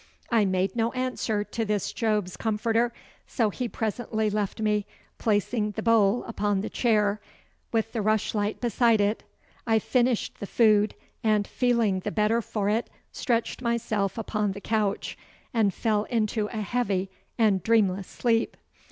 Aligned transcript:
I 0.31 0.45
made 0.45 0.75
no 0.75 0.91
answer 0.93 1.43
to 1.43 1.63
this 1.63 1.93
Job's 1.93 2.35
comforter, 2.35 2.91
so 3.27 3.51
he 3.51 3.67
presently 3.67 4.31
left 4.31 4.59
me, 4.59 4.87
placing 5.19 5.73
the 5.73 5.83
bowl 5.83 6.23
upon 6.23 6.61
the 6.61 6.71
chair, 6.71 7.21
with 7.71 7.91
the 7.93 8.01
rushlight 8.01 8.59
beside 8.59 8.99
it. 8.99 9.21
I 9.67 9.77
finished 9.77 10.39
the 10.39 10.47
food, 10.47 10.95
and 11.23 11.45
feeling 11.47 11.99
the 11.99 12.09
better 12.09 12.41
for 12.41 12.67
it, 12.67 12.89
stretched 13.11 13.61
myself 13.61 14.17
upon 14.17 14.53
the 14.53 14.59
couch, 14.59 15.19
and 15.53 15.71
fell 15.71 16.05
into 16.05 16.47
a 16.47 16.61
heavy 16.63 17.11
and 17.37 17.61
dreamless 17.61 18.07
sleep. 18.07 18.57